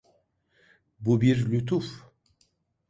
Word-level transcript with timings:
Bu 0.99 1.21
bir 1.21 1.51
lütuf. 1.51 2.03